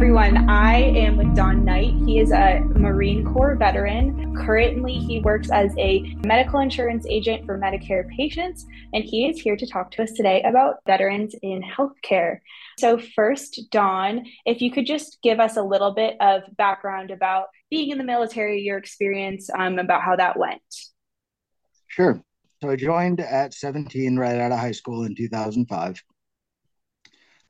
everyone. 0.00 0.48
I 0.48 0.76
am 0.76 1.18
with 1.18 1.36
Don 1.36 1.62
Knight. 1.62 1.92
He 2.06 2.20
is 2.20 2.32
a 2.32 2.60
Marine 2.60 3.22
Corps 3.22 3.54
veteran. 3.54 4.34
Currently, 4.34 4.94
he 4.94 5.20
works 5.20 5.50
as 5.50 5.74
a 5.76 6.16
medical 6.24 6.60
insurance 6.60 7.04
agent 7.06 7.44
for 7.44 7.58
Medicare 7.58 8.08
patients, 8.08 8.64
and 8.94 9.04
he 9.04 9.28
is 9.28 9.38
here 9.38 9.56
to 9.56 9.66
talk 9.66 9.90
to 9.90 10.02
us 10.02 10.12
today 10.12 10.42
about 10.44 10.76
veterans 10.86 11.34
in 11.42 11.62
healthcare. 11.62 12.38
So, 12.78 12.98
first, 13.14 13.60
Don, 13.70 14.24
if 14.46 14.62
you 14.62 14.70
could 14.70 14.86
just 14.86 15.18
give 15.22 15.38
us 15.38 15.58
a 15.58 15.62
little 15.62 15.90
bit 15.92 16.16
of 16.18 16.44
background 16.56 17.10
about 17.10 17.48
being 17.68 17.90
in 17.90 17.98
the 17.98 18.04
military, 18.04 18.62
your 18.62 18.78
experience, 18.78 19.50
um, 19.54 19.78
about 19.78 20.00
how 20.00 20.16
that 20.16 20.38
went. 20.38 20.62
Sure. 21.88 22.22
So, 22.62 22.70
I 22.70 22.76
joined 22.76 23.20
at 23.20 23.52
17 23.52 24.16
right 24.16 24.40
out 24.40 24.50
of 24.50 24.60
high 24.60 24.72
school 24.72 25.04
in 25.04 25.14
2005. 25.14 26.02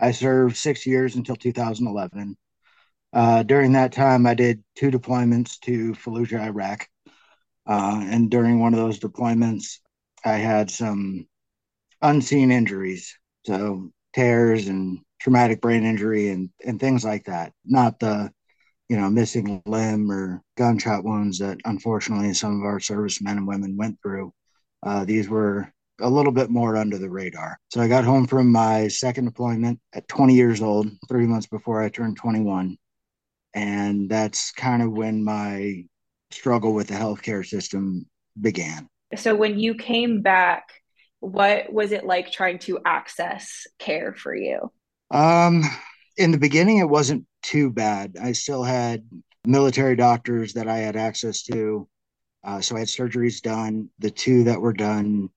I 0.01 0.13
served 0.13 0.57
six 0.57 0.87
years 0.87 1.17
until 1.17 1.37
2011. 1.37 2.37
Uh, 3.13 3.43
during 3.43 3.73
that 3.73 3.93
time, 3.93 4.27
I 4.27 4.35
did 4.35 4.63
two 4.77 4.91
deployments 4.91 5.59
to 5.61 5.93
Fallujah, 5.93 6.41
Iraq. 6.41 6.89
Uh, 7.67 8.01
and 8.05 8.31
during 8.31 8.61
one 8.61 8.73
of 8.73 8.81
those 8.81 8.99
deployments, 8.99 9.79
I 10.25 10.37
had 10.37 10.71
some 10.71 11.27
unseen 12.03 12.51
injuries. 12.51 13.17
So, 13.47 13.91
tears 14.15 14.69
and 14.69 15.01
traumatic 15.21 15.61
brain 15.61 15.85
injury 15.85 16.29
and, 16.29 16.51
and 16.65 16.81
things 16.81 17.05
like 17.05 17.25
that. 17.27 17.53
Not 17.65 18.01
the, 18.01 18.33
you 18.89 18.97
know, 18.97 19.11
missing 19.11 19.63
limb 19.67 20.11
or 20.11 20.43
gunshot 20.57 21.05
wounds 21.05 21.39
that 21.39 21.59
unfortunately 21.65 22.35
some 22.35 22.59
of 22.61 22.65
our 22.65 22.81
servicemen 22.81 23.39
and 23.39 23.47
women 23.47 23.77
went 23.77 23.99
through. 24.03 24.33
Uh, 24.83 25.05
these 25.05 25.29
were 25.29 25.73
a 26.01 26.09
little 26.09 26.33
bit 26.33 26.51
more 26.51 26.77
under 26.77 26.99
the 26.99 27.11
radar. 27.11 27.59
So 27.71 27.81
I 27.81 27.89
got 27.89 28.05
home 28.05 28.27
from 28.27 28.51
my 28.51 28.89
second 28.89 29.27
deployment 29.27 29.81
at 29.93 30.09
20 30.09 30.35
years 30.35 30.63
old, 30.63 30.89
three 31.09 31.27
months 31.27 31.47
before 31.47 31.83
I 31.83 31.89
turned 31.89 32.17
21. 32.17 32.77
And 33.55 34.09
that's 34.09 34.53
kind 34.53 34.83
of 34.83 34.93
when 34.93 35.25
my 35.25 35.85
struggle 36.31 36.75
with 36.75 36.89
the 36.89 36.95
healthcare 36.95 37.45
system 37.45 38.07
began. 38.41 38.89
So 39.17 39.35
when 39.35 39.59
you 39.59 39.75
came 39.75 40.23
back, 40.23 40.69
what 41.19 41.73
was 41.73 41.93
it 41.93 42.07
like 42.07 42.31
trying 42.33 42.59
to 42.61 42.79
access 42.85 43.67
care 43.79 44.15
for 44.15 44.35
you? 44.35 44.71
Um, 45.11 45.65
in 46.17 46.31
the 46.31 46.39
beginning, 46.39 46.79
it 46.79 46.89
wasn't 46.89 47.27
too 47.43 47.71
bad. 47.71 48.17
I 48.21 48.33
still 48.33 48.63
had 48.63 49.05
military 49.45 49.97
doctors 49.97 50.55
that 50.55 50.69
I 50.69 50.79
had 50.79 50.97
access 50.97 51.43
to. 51.45 51.89
Uh, 52.45 52.61
so 52.61 52.77
I 52.77 52.81
had 52.81 52.89
surgeries 52.89 53.43
done. 53.43 53.91
The 53.99 54.11
two 54.11 54.45
that 54.45 54.61
were 54.61 54.73
done 54.73 55.29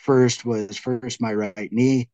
first 0.00 0.44
was 0.44 0.76
first 0.76 1.20
my 1.20 1.32
right 1.32 1.72
knee 1.72 2.08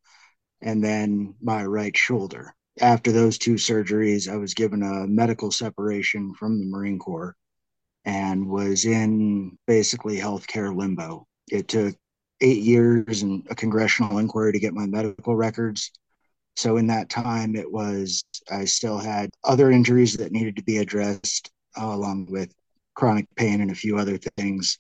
and 0.62 0.83
then 0.83 1.34
my 1.41 1.65
right 1.65 1.97
shoulder. 1.97 2.55
After 2.81 3.12
those 3.12 3.39
two 3.39 3.55
surgeries, 3.55 4.31
I 4.31 4.37
was 4.37 4.55
given 4.55 4.83
a 4.83 5.06
medical 5.06 5.51
separation 5.51 6.34
from 6.34 6.59
the 6.59 6.67
Marine 6.67 6.98
Corps 6.98 7.34
and 8.05 8.48
was 8.48 8.84
in 8.84 9.59
basically 9.67 10.17
healthcare 10.17 10.75
limbo. 10.75 11.27
It 11.51 11.69
took 11.69 11.95
eight 12.41 12.62
years 12.62 13.23
and 13.23 13.47
a 13.51 13.55
congressional 13.55 14.19
inquiry 14.19 14.53
to 14.53 14.59
get 14.59 14.75
my 14.75 14.87
medical 14.87 15.37
records. 15.37 15.91
So, 16.55 16.77
in 16.77 16.87
that 16.87 17.11
time, 17.11 17.55
it 17.56 17.71
was, 17.71 18.25
I 18.50 18.65
still 18.65 18.98
had 18.98 19.31
other 19.45 19.71
injuries 19.71 20.15
that 20.17 20.33
needed 20.33 20.56
to 20.56 20.62
be 20.62 20.78
addressed, 20.78 21.50
uh, 21.78 21.84
along 21.84 22.27
with 22.31 22.53
chronic 22.95 23.27
pain 23.37 23.61
and 23.61 23.71
a 23.71 23.75
few 23.75 23.98
other 23.98 24.19
things. 24.37 24.78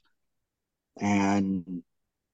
And 0.98 1.82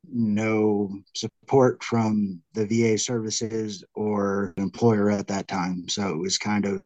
no 0.09 0.91
support 1.15 1.83
from 1.83 2.41
the 2.55 2.67
VA 2.67 2.99
services 2.99 3.85
or 3.95 4.55
employer 4.57 5.11
at 5.11 5.29
that 5.29 5.49
time. 5.49 5.89
So 5.89 6.11
it 6.11 6.19
was 6.19 6.39
kind 6.39 6.65
of, 6.67 6.83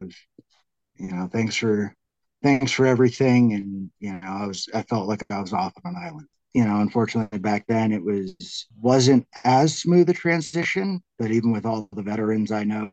you 0.97 1.11
know, 1.11 1.29
thanks 1.33 1.57
for 1.57 1.95
thanks 2.43 2.73
for 2.73 2.87
everything. 2.87 3.55
And, 3.55 3.91
you 4.01 4.13
know, 4.13 4.21
I 4.23 4.47
was 4.47 4.69
I 4.75 4.83
felt 4.83 5.09
like 5.09 5.25
I 5.31 5.41
was 5.41 5.53
off 5.53 5.73
on 5.85 5.95
an 5.95 6.03
island. 6.03 6.29
You 6.55 6.65
know, 6.65 6.81
unfortunately 6.81 7.39
back 7.39 7.67
then 7.69 7.93
it 7.93 8.03
was 8.03 8.67
wasn't 8.81 9.27
as 9.45 9.79
smooth 9.79 10.09
a 10.09 10.15
transition, 10.15 11.03
but 11.19 11.31
even 11.31 11.53
with 11.53 11.67
all 11.67 11.89
the 11.93 12.03
veterans 12.03 12.51
I 12.51 12.65
know 12.65 12.91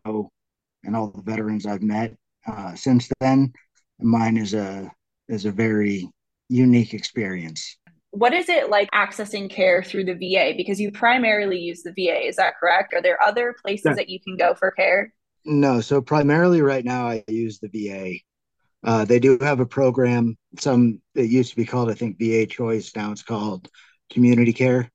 and 0.83 0.95
all 0.95 1.07
the 1.07 1.21
veterans 1.21 1.65
I've 1.65 1.81
met 1.83 2.15
uh, 2.45 2.75
since 2.75 3.09
then, 3.19 3.53
mine 3.99 4.37
is 4.37 4.53
a 4.53 4.91
is 5.29 5.45
a 5.45 5.51
very 5.51 6.09
unique 6.49 6.93
experience 6.93 7.77
what 8.13 8.31
is 8.31 8.47
it 8.47 8.69
like 8.69 8.91
accessing 8.91 9.49
care 9.49 9.81
through 9.81 10.05
the 10.05 10.13
VA? 10.13 10.53
Because 10.55 10.79
you 10.79 10.91
primarily 10.91 11.57
use 11.57 11.81
the 11.81 11.91
VA, 11.91 12.27
is 12.27 12.35
that 12.35 12.59
correct? 12.59 12.93
Are 12.93 13.01
there 13.01 13.21
other 13.21 13.55
places 13.59 13.85
yeah. 13.87 13.95
that 13.95 14.09
you 14.09 14.19
can 14.19 14.37
go 14.37 14.53
for 14.53 14.69
care? 14.69 15.11
No, 15.45 15.81
so 15.81 15.99
primarily 15.99 16.61
right 16.61 16.85
now 16.85 17.07
I 17.07 17.23
use 17.27 17.59
the 17.59 17.69
VA. 17.69 18.19
Uh, 18.83 19.03
they 19.03 19.19
do 19.19 19.39
have 19.41 19.59
a 19.59 19.65
program. 19.65 20.37
Some 20.59 21.01
it 21.15 21.31
used 21.31 21.49
to 21.49 21.55
be 21.55 21.65
called, 21.65 21.89
I 21.89 21.95
think, 21.95 22.19
VA 22.19 22.45
Choice. 22.45 22.95
Now 22.95 23.11
it's 23.11 23.23
called 23.23 23.67
Community 24.11 24.53
Care. 24.53 24.91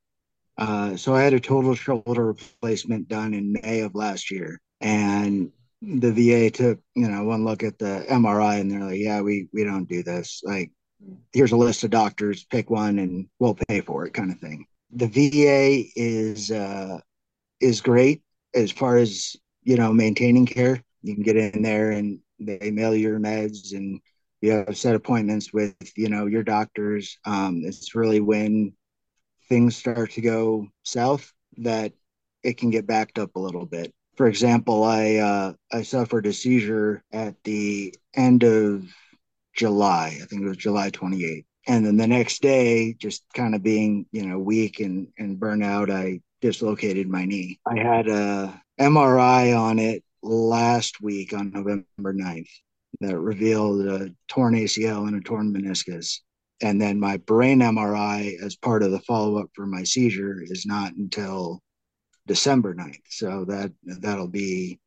Uh, 0.56 0.96
so 0.96 1.14
I 1.14 1.22
had 1.22 1.34
a 1.34 1.40
total 1.40 1.74
shoulder 1.74 2.26
replacement 2.26 3.08
done 3.08 3.34
in 3.34 3.52
May 3.52 3.80
of 3.80 3.96
last 3.96 4.30
year, 4.30 4.60
and 4.80 5.50
the 5.82 6.12
VA 6.12 6.50
took 6.50 6.78
you 6.94 7.08
know 7.08 7.24
one 7.24 7.44
look 7.44 7.64
at 7.64 7.78
the 7.78 8.04
MRI 8.08 8.60
and 8.60 8.70
they're 8.70 8.84
like, 8.84 8.98
yeah, 8.98 9.22
we 9.22 9.48
we 9.52 9.64
don't 9.64 9.88
do 9.88 10.04
this. 10.04 10.40
Like 10.44 10.70
here's 11.32 11.52
a 11.52 11.56
list 11.56 11.84
of 11.84 11.90
doctors, 11.90 12.44
pick 12.44 12.70
one, 12.70 12.98
and 12.98 13.28
we'll 13.38 13.54
pay 13.68 13.80
for 13.80 14.06
it, 14.06 14.14
kind 14.14 14.30
of 14.30 14.38
thing. 14.38 14.66
The 14.90 15.06
VA 15.06 15.90
is 15.96 16.50
uh, 16.50 16.98
is 17.60 17.80
great 17.80 18.22
as 18.54 18.72
far 18.72 18.96
as 18.96 19.36
you 19.62 19.76
know 19.76 19.92
maintaining 19.92 20.46
care. 20.46 20.82
You 21.02 21.14
can 21.14 21.22
get 21.22 21.36
in 21.36 21.62
there 21.62 21.90
and 21.90 22.20
they 22.40 22.70
mail 22.70 22.94
your 22.94 23.18
meds 23.18 23.72
and 23.72 24.00
you 24.40 24.52
have 24.52 24.76
set 24.76 24.94
appointments 24.94 25.52
with 25.52 25.74
you 25.96 26.08
know 26.08 26.26
your 26.26 26.42
doctors. 26.42 27.18
Um, 27.24 27.62
it's 27.64 27.94
really 27.94 28.20
when 28.20 28.72
things 29.48 29.76
start 29.76 30.12
to 30.12 30.20
go 30.20 30.68
south 30.82 31.32
that 31.58 31.92
it 32.42 32.56
can 32.56 32.70
get 32.70 32.86
backed 32.86 33.18
up 33.18 33.36
a 33.36 33.40
little 33.40 33.66
bit. 33.66 33.92
For 34.16 34.26
example, 34.26 34.84
I 34.84 35.16
uh, 35.16 35.52
I 35.72 35.82
suffered 35.82 36.26
a 36.26 36.32
seizure 36.32 37.02
at 37.12 37.36
the 37.44 37.94
end 38.14 38.42
of 38.42 38.84
July. 39.58 40.16
I 40.22 40.24
think 40.26 40.42
it 40.42 40.48
was 40.48 40.56
July 40.56 40.90
28th. 40.90 41.44
And 41.66 41.84
then 41.84 41.96
the 41.96 42.06
next 42.06 42.40
day, 42.40 42.94
just 42.94 43.24
kind 43.34 43.54
of 43.54 43.62
being, 43.62 44.06
you 44.12 44.24
know, 44.24 44.38
weak 44.38 44.80
and, 44.80 45.08
and 45.18 45.38
burnout, 45.38 45.90
I 45.90 46.20
dislocated 46.40 47.08
my 47.08 47.24
knee. 47.24 47.58
I 47.66 47.76
had 47.76 48.08
a 48.08 48.62
MRI 48.80 49.58
on 49.58 49.78
it 49.80 50.04
last 50.22 51.02
week 51.02 51.34
on 51.34 51.50
November 51.50 51.84
9th 52.14 52.48
that 53.00 53.18
revealed 53.18 53.86
a 53.86 54.14
torn 54.28 54.54
ACL 54.54 55.08
and 55.08 55.16
a 55.16 55.20
torn 55.20 55.52
meniscus. 55.52 56.20
And 56.62 56.80
then 56.80 56.98
my 56.98 57.18
brain 57.18 57.58
MRI, 57.60 58.40
as 58.40 58.56
part 58.56 58.82
of 58.82 58.92
the 58.92 59.00
follow 59.00 59.38
up 59.38 59.50
for 59.54 59.66
my 59.66 59.82
seizure, 59.82 60.40
is 60.40 60.64
not 60.66 60.94
until 60.94 61.60
December 62.26 62.74
9th. 62.74 63.02
So 63.10 63.44
that 63.46 63.72
that'll 63.84 64.28
be 64.28 64.78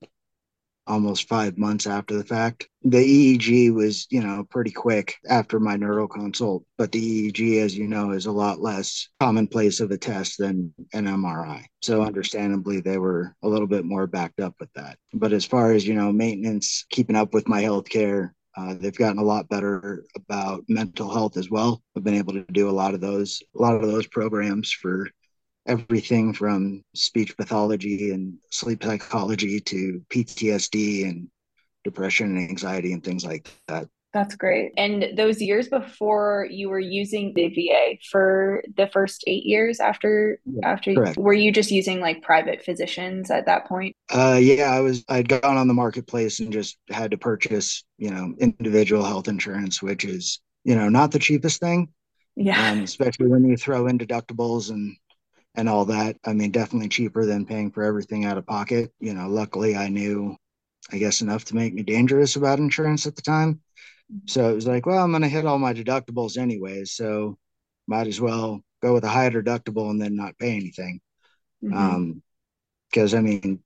almost 0.92 1.28
five 1.28 1.58
months 1.58 1.88
after 1.88 2.18
the 2.18 2.24
fact. 2.24 2.68
The 2.84 2.98
EEG 2.98 3.74
was, 3.74 4.08
you 4.10 4.22
know, 4.22 4.46
pretty 4.50 4.72
quick 4.72 5.16
after 5.30 5.60
my 5.60 5.78
neuro 5.78 6.08
consult, 6.08 6.64
but 6.78 6.92
the 6.92 7.32
EEG, 7.32 7.62
as 7.62 7.78
you 7.78 7.88
know, 7.88 8.12
is 8.12 8.26
a 8.26 8.32
lot 8.32 8.60
less 8.60 9.08
commonplace 9.20 9.80
of 9.80 9.92
a 9.92 9.98
test 9.98 10.38
than 10.38 10.74
an 10.94 11.06
MRI. 11.06 11.64
So 11.82 12.04
understandably, 12.04 12.82
they 12.82 12.98
were 12.98 13.36
a 13.42 13.48
little 13.48 13.68
bit 13.68 13.86
more 13.86 14.06
backed 14.06 14.42
up 14.42 14.56
with 14.60 14.72
that. 14.74 14.98
But 15.14 15.32
as 15.32 15.46
far 15.46 15.72
as, 15.72 15.88
you 15.88 15.94
know, 15.94 16.12
maintenance, 16.12 16.86
keeping 16.90 17.16
up 17.16 17.34
with 17.34 17.48
my 17.48 17.62
health 17.62 17.88
care, 17.88 18.36
uh, 18.58 18.74
they've 18.74 18.98
gotten 18.98 19.20
a 19.20 19.24
lot 19.24 19.48
better 19.48 20.04
about 20.16 20.64
mental 20.68 21.10
health 21.10 21.38
as 21.38 21.50
well. 21.50 21.82
I've 21.96 22.04
been 22.04 22.16
able 22.16 22.34
to 22.34 22.46
do 22.52 22.70
a 22.70 22.72
lot 22.72 22.94
of 22.94 23.00
those, 23.00 23.42
a 23.58 23.62
lot 23.62 23.76
of 23.76 23.84
those 23.84 24.08
programs 24.08 24.72
for 24.72 25.08
everything 25.66 26.34
from 26.34 26.84
speech 26.94 27.38
pathology 27.38 28.12
and 28.12 28.38
sleep 28.50 28.84
psychology 28.84 29.60
to 29.60 30.04
PTSD 30.10 31.08
and 31.08 31.30
depression 31.84 32.38
and 32.38 32.50
anxiety 32.50 32.94
and 32.94 33.04
things 33.04 33.26
like 33.26 33.50
that. 33.68 33.88
That's 34.14 34.36
great. 34.36 34.74
And 34.76 35.18
those 35.18 35.42
years 35.42 35.70
before 35.70 36.46
you 36.50 36.70
were 36.70 36.80
using 36.80 37.34
the 37.34 37.48
VA 37.48 37.98
for 38.12 38.62
the 38.76 38.88
first 38.88 39.24
eight 39.26 39.46
years 39.46 39.80
after 39.80 40.40
yeah, 40.46 40.68
after 40.68 40.94
correct. 40.94 41.18
were 41.18 41.34
you 41.34 41.52
just 41.52 41.72
using 41.72 42.02
like 42.02 42.22
private 42.22 42.62
physicians 42.62 43.32
at 43.32 43.46
that 43.46 43.68
point? 43.68 43.96
Uh 44.14 44.38
yeah, 44.42 44.70
I 44.70 44.82
was 44.82 45.06
I'd 45.08 45.30
gone 45.30 45.58
on 45.58 45.70
the 45.70 45.74
marketplace 45.74 46.42
and 46.42 46.52
just 46.52 46.78
had 46.90 47.12
to 47.12 47.18
purchase, 47.18 47.86
you 47.98 48.10
know, 48.10 48.34
individual 48.38 49.06
health 49.06 49.30
insurance, 49.30 49.82
which 49.82 50.04
is, 50.04 50.42
you 50.66 50.76
know, 50.76 50.90
not 50.90 51.12
the 51.12 51.20
cheapest 51.20 51.62
thing. 51.62 51.88
Yeah. 52.36 52.72
Um, 52.72 52.82
especially 52.82 53.28
when 53.28 53.46
you 53.46 53.56
throw 53.56 53.88
in 53.88 53.98
deductibles 53.98 54.72
and 54.72 54.96
and 55.56 55.68
all 55.68 55.86
that. 55.86 56.18
I 56.26 56.34
mean, 56.34 56.52
definitely 56.52 56.90
cheaper 56.90 57.26
than 57.26 57.46
paying 57.46 57.72
for 57.72 57.84
everything 57.84 58.26
out 58.26 58.38
of 58.38 58.46
pocket. 58.46 58.92
You 59.00 59.14
know, 59.14 59.28
luckily 59.28 59.76
I 59.76 59.90
knew, 59.90 60.36
I 60.92 60.98
guess, 60.98 61.22
enough 61.22 61.46
to 61.46 61.56
make 61.56 61.74
me 61.74 61.84
dangerous 61.84 62.36
about 62.36 62.60
insurance 62.60 63.06
at 63.06 63.16
the 63.16 63.22
time. 63.22 63.62
So 64.26 64.50
it 64.50 64.56
was 64.56 64.68
like, 64.68 64.86
well, 64.86 65.04
I'm 65.04 65.12
going 65.12 65.22
to 65.22 65.30
hit 65.30 65.46
all 65.46 65.60
my 65.60 65.74
deductibles 65.74 66.38
anyways. 66.38 66.92
So 66.92 67.38
might 67.88 68.08
as 68.08 68.20
well 68.20 68.62
go 68.82 68.94
with 68.94 69.04
a 69.04 69.10
high 69.10 69.30
deductible 69.30 69.90
and 69.90 70.02
then 70.02 70.16
not 70.16 70.38
pay 70.38 70.56
anything. 70.56 71.00
Mm-hmm. 71.64 71.78
Um, 71.78 72.24
because 72.90 73.14
I 73.14 73.22
mean, 73.22 73.62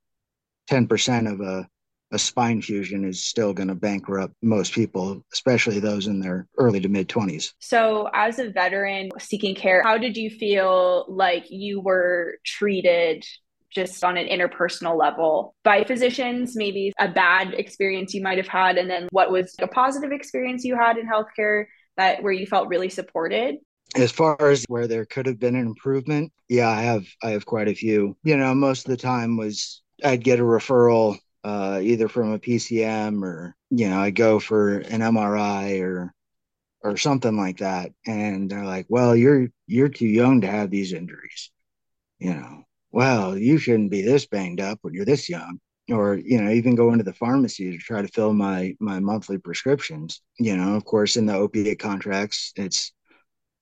10% 0.70 1.32
of 1.32 1.40
a 1.40 1.68
a 2.12 2.18
spine 2.18 2.62
fusion 2.62 3.04
is 3.04 3.24
still 3.24 3.52
going 3.52 3.68
to 3.68 3.74
bankrupt 3.74 4.34
most 4.42 4.72
people, 4.72 5.24
especially 5.32 5.80
those 5.80 6.06
in 6.06 6.20
their 6.20 6.46
early 6.58 6.80
to 6.80 6.88
mid 6.88 7.08
20s. 7.08 7.52
So, 7.58 8.08
as 8.14 8.38
a 8.38 8.50
veteran 8.50 9.10
seeking 9.18 9.54
care, 9.54 9.82
how 9.82 9.98
did 9.98 10.16
you 10.16 10.30
feel 10.30 11.06
like 11.08 11.46
you 11.50 11.80
were 11.80 12.38
treated 12.44 13.24
just 13.70 14.04
on 14.04 14.16
an 14.16 14.28
interpersonal 14.28 14.96
level 14.96 15.54
by 15.64 15.84
physicians, 15.84 16.56
maybe 16.56 16.92
a 16.98 17.08
bad 17.08 17.52
experience 17.54 18.14
you 18.14 18.22
might 18.22 18.38
have 18.38 18.48
had, 18.48 18.78
and 18.78 18.88
then 18.88 19.08
what 19.10 19.30
was 19.30 19.54
a 19.60 19.66
positive 19.66 20.12
experience 20.12 20.64
you 20.64 20.76
had 20.76 20.96
in 20.96 21.06
healthcare 21.06 21.66
that 21.96 22.22
where 22.22 22.32
you 22.32 22.46
felt 22.46 22.68
really 22.68 22.88
supported? 22.88 23.56
As 23.94 24.12
far 24.12 24.36
as 24.40 24.64
where 24.68 24.86
there 24.86 25.04
could 25.04 25.26
have 25.26 25.38
been 25.38 25.54
an 25.54 25.66
improvement, 25.66 26.32
yeah, 26.48 26.68
I 26.68 26.82
have 26.82 27.06
I 27.22 27.30
have 27.30 27.46
quite 27.46 27.68
a 27.68 27.74
few. 27.74 28.16
You 28.22 28.36
know, 28.36 28.54
most 28.54 28.86
of 28.86 28.90
the 28.90 28.96
time 28.96 29.36
was 29.36 29.82
I'd 30.04 30.24
get 30.24 30.40
a 30.40 30.42
referral 30.42 31.18
uh, 31.46 31.80
either 31.80 32.08
from 32.08 32.32
a 32.32 32.40
PCM 32.40 33.24
or 33.24 33.54
you 33.70 33.88
know 33.88 34.00
I 34.00 34.10
go 34.10 34.40
for 34.40 34.78
an 34.78 35.00
MRI 35.00 35.80
or 35.80 36.12
or 36.82 36.96
something 36.96 37.36
like 37.36 37.58
that, 37.58 37.92
and 38.06 38.50
they're 38.50 38.64
like, 38.64 38.86
"Well, 38.88 39.16
you're 39.16 39.48
you're 39.68 39.88
too 39.88 40.08
young 40.08 40.40
to 40.42 40.48
have 40.48 40.70
these 40.70 40.92
injuries," 40.92 41.50
you 42.18 42.34
know. 42.34 42.64
Well, 42.92 43.38
you 43.38 43.58
shouldn't 43.58 43.90
be 43.92 44.02
this 44.02 44.26
banged 44.26 44.60
up 44.60 44.78
when 44.82 44.94
you're 44.94 45.04
this 45.04 45.28
young, 45.28 45.60
or 45.90 46.16
you 46.16 46.42
know, 46.42 46.50
even 46.50 46.74
go 46.76 46.92
into 46.92 47.04
the 47.04 47.14
pharmacy 47.14 47.72
to 47.72 47.78
try 47.78 48.02
to 48.02 48.08
fill 48.08 48.32
my 48.34 48.74
my 48.80 49.00
monthly 49.00 49.38
prescriptions. 49.38 50.22
You 50.38 50.56
know, 50.56 50.74
of 50.76 50.84
course, 50.84 51.16
in 51.16 51.26
the 51.26 51.34
opiate 51.36 51.78
contracts, 51.78 52.52
it's 52.56 52.92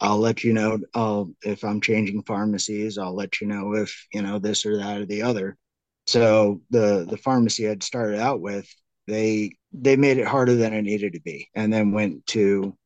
I'll 0.01 0.19
let 0.19 0.45
you 0.45 0.55
know. 0.55 0.81
I'll 0.95 1.33
if 1.45 1.65
I'm 1.65 1.81
changing 1.83 2.23
pharmacies, 2.25 2.99
I'll 2.99 3.15
let 3.17 3.41
you 3.41 3.49
know 3.49 3.75
if 3.75 4.07
you 4.15 4.23
know 4.23 4.39
this 4.39 4.67
or 4.67 4.79
that 4.79 5.03
or 5.03 5.07
the 5.07 5.23
other 5.23 5.59
so 6.07 6.61
the 6.71 7.07
the 7.09 7.17
pharmacy 7.17 7.69
I'd 7.69 7.83
started 7.83 8.21
out 8.21 8.41
with, 8.41 8.69
they 9.07 9.53
they 9.73 9.97
made 9.97 10.19
it 10.19 10.27
harder 10.27 10.55
than 10.55 10.73
it 10.75 10.83
needed 10.83 11.15
to 11.15 11.21
be, 11.21 11.49
and 11.55 11.73
then 11.73 11.93
went 11.93 12.27
to, 12.29 12.77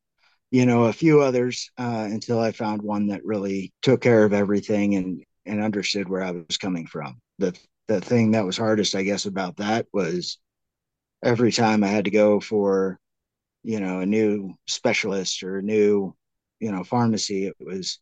you 0.51 0.67
know, 0.67 0.85
a 0.87 0.93
few 0.93 1.23
others 1.23 1.71
uh, 1.79 2.09
until 2.11 2.41
I 2.41 2.53
found 2.53 2.83
one 2.83 3.09
that 3.09 3.25
really 3.25 3.73
took 3.83 4.03
care 4.03 4.25
of 4.25 4.33
everything 4.35 4.97
and 4.97 5.25
and 5.47 5.63
understood 5.63 6.09
where 6.09 6.23
I 6.23 6.33
was 6.33 6.59
coming 6.59 6.87
from. 6.87 7.21
The 7.39 7.59
the 7.89 8.01
thing 8.01 8.33
that 8.33 8.47
was 8.47 8.57
hardest, 8.59 8.95
I 8.97 9.03
guess, 9.05 9.27
about 9.27 9.59
that 9.59 9.87
was 9.93 10.39
every 11.23 11.53
time 11.53 11.85
I 11.85 11.89
had 11.89 12.05
to 12.07 12.11
go 12.11 12.41
for, 12.41 12.99
you 13.65 13.81
know, 13.81 14.01
a 14.01 14.07
new 14.07 14.55
specialist 14.67 15.43
or 15.43 15.59
a 15.59 15.63
new, 15.63 16.15
you 16.61 16.73
know, 16.73 16.85
pharmacy, 16.85 17.47
it 17.47 17.57
was 17.61 18.01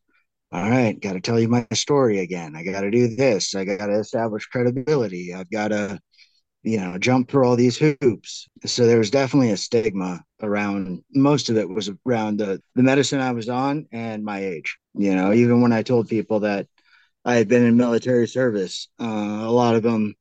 all 0.53 0.71
right, 0.71 0.99
got 1.01 1.15
to 1.15 1.21
tell 1.21 1.41
you 1.41 1.49
my 1.49 1.67
story 1.73 2.21
again. 2.21 2.55
I 2.55 2.63
got 2.63 2.83
to 2.83 2.91
do 2.91 3.15
this. 3.15 3.55
I 3.55 3.65
got 3.65 3.87
to 3.87 3.99
establish 3.99 4.47
credibility. 4.47 5.35
I've 5.35 5.51
got 5.51 5.69
to, 5.69 5.99
you 6.63 6.79
know, 6.79 6.99
jump 6.99 7.29
through 7.29 7.47
all 7.47 7.57
these 7.57 7.77
hoops. 7.77 8.49
So 8.65 8.87
there 8.87 8.99
was 8.99 9.11
definitely 9.11 9.51
a 9.51 9.57
stigma 9.57 10.23
around. 10.43 11.03
Most 11.15 11.51
of 11.51 11.57
it 11.57 11.69
was 11.69 11.91
around 12.07 12.39
the 12.39 12.63
the 12.77 12.83
medicine 12.83 13.21
I 13.21 13.33
was 13.33 13.49
on 13.49 13.87
and 13.93 14.25
my 14.25 14.41
age. 14.41 14.79
You 14.95 15.17
know, 15.17 15.33
even 15.33 15.63
when 15.63 15.73
I 15.73 15.83
told 15.83 16.09
people 16.09 16.41
that 16.41 16.67
I 17.25 17.35
had 17.37 17.49
been 17.49 17.65
in 17.65 17.77
military 17.77 18.29
service, 18.29 18.89
uh, 19.01 19.05
a 19.05 19.51
lot 19.51 19.75
of 19.75 19.83
them, 19.83 20.15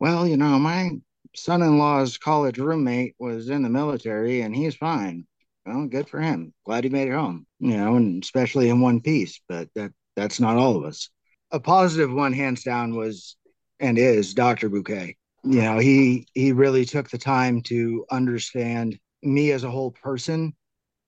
well, 0.00 0.26
you 0.26 0.36
know, 0.36 0.58
my 0.58 0.90
son-in-law's 1.36 2.18
college 2.18 2.58
roommate 2.58 3.14
was 3.18 3.48
in 3.48 3.62
the 3.62 3.68
military 3.68 4.40
and 4.40 4.54
he's 4.54 4.74
fine 4.74 5.24
well, 5.68 5.86
good 5.86 6.08
for 6.08 6.20
him. 6.20 6.52
Glad 6.64 6.84
he 6.84 6.90
made 6.90 7.08
it 7.08 7.12
home, 7.14 7.46
you 7.60 7.76
know, 7.76 7.96
and 7.96 8.22
especially 8.22 8.70
in 8.70 8.80
one 8.80 9.00
piece, 9.00 9.40
but 9.48 9.68
that 9.74 9.92
that's 10.16 10.40
not 10.40 10.56
all 10.56 10.76
of 10.76 10.84
us. 10.84 11.10
A 11.50 11.60
positive 11.60 12.12
one, 12.12 12.32
hands 12.32 12.62
down, 12.62 12.94
was 12.94 13.36
and 13.80 13.98
is 13.98 14.34
Dr. 14.34 14.68
Bouquet. 14.68 15.16
You 15.44 15.62
know, 15.62 15.78
he 15.78 16.26
he 16.34 16.52
really 16.52 16.84
took 16.84 17.10
the 17.10 17.18
time 17.18 17.62
to 17.62 18.04
understand 18.10 18.98
me 19.22 19.52
as 19.52 19.64
a 19.64 19.70
whole 19.70 19.90
person 19.90 20.54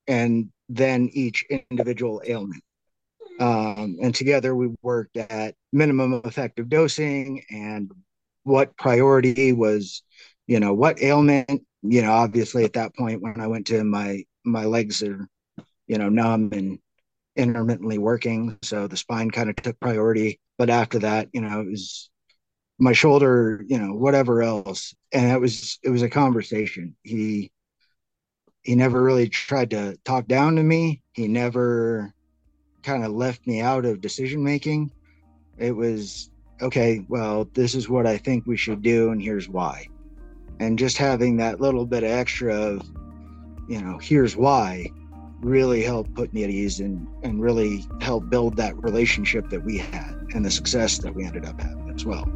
and 0.07 0.51
then 0.69 1.11
each 1.13 1.45
individual 1.71 2.23
ailment. 2.27 2.63
Um, 3.39 3.97
and 4.03 4.15
together 4.15 4.55
we 4.55 4.69
worked 4.83 5.17
at 5.17 5.55
minimum 5.73 6.21
effective 6.25 6.69
dosing 6.69 7.43
and 7.51 7.91
what 8.45 8.77
priority 8.77 9.53
was, 9.53 10.03
you 10.47 10.61
know, 10.61 10.75
what 10.75 11.03
ailment, 11.03 11.63
you 11.83 12.03
know, 12.03 12.13
obviously 12.13 12.65
at 12.65 12.75
that 12.75 12.95
point 12.95 13.23
when 13.23 13.41
I 13.41 13.47
went 13.47 13.67
to 13.69 13.83
my 13.83 14.25
my 14.45 14.65
legs 14.65 15.03
are, 15.03 15.29
you 15.87 15.99
know, 15.99 16.09
numb 16.09 16.51
and 16.53 16.79
intermittently 17.37 17.99
working. 17.99 18.59
So 18.63 18.87
the 18.87 18.97
spine 18.97 19.31
kind 19.31 19.51
of 19.51 19.57
took 19.57 19.79
priority. 19.81 20.41
But 20.59 20.71
after 20.71 20.99
that, 21.01 21.29
you 21.33 21.41
know, 21.41 21.61
it 21.61 21.71
was 21.71 22.11
my 22.79 22.93
shoulder, 22.93 23.65
you 23.69 23.79
know, 23.79 23.95
whatever 23.95 24.43
else. 24.43 24.95
And 25.13 25.31
it 25.31 25.41
was 25.41 25.79
it 25.83 25.91
was 25.91 26.03
a 26.03 26.11
conversation. 26.11 26.97
He 27.03 27.51
he 28.63 28.75
never 28.75 29.03
really 29.03 29.29
tried 29.29 29.71
to 29.71 29.97
talk 30.05 30.27
down 30.27 30.57
to 30.57 30.63
me. 30.63 31.03
He 31.13 31.29
never 31.29 32.13
kind 32.83 33.05
of 33.05 33.13
left 33.13 33.47
me 33.47 33.61
out 33.61 33.85
of 33.85 34.01
decision 34.01 34.43
making. 34.43 34.91
It 35.59 35.73
was 35.73 36.31
okay, 36.63 37.05
well, 37.09 37.49
this 37.55 37.75
is 37.75 37.89
what 37.89 38.07
I 38.07 38.19
think 38.19 38.47
we 38.47 38.57
should 38.57 38.83
do, 38.83 39.13
and 39.13 39.23
here's 39.23 39.49
why. 39.49 39.87
And 40.59 40.79
just 40.79 40.99
having 40.99 41.39
that 41.39 41.61
little 41.61 41.87
bit 41.87 42.05
extra 42.05 42.55
of 42.55 42.83
you 43.71 43.81
know, 43.81 43.99
here's 43.99 44.37
why 44.37 44.91
really 45.41 45.81
helped 45.81 46.13
put 46.15 46.35
me 46.35 46.43
at 46.43 46.51
ease 46.51 46.81
and, 46.81 47.07
and 47.23 47.41
really 47.41 47.87
help 48.01 48.29
build 48.29 48.57
that 48.57 48.77
relationship 48.83 49.49
that 49.49 49.65
we 49.65 49.79
had 49.79 50.13
and 50.35 50.45
the 50.45 50.51
success 50.51 50.99
that 50.99 51.15
we 51.15 51.25
ended 51.25 51.45
up 51.45 51.59
having 51.61 51.89
as 51.95 52.05
well. 52.05 52.29